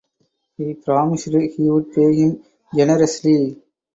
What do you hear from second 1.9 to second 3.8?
pay him generously.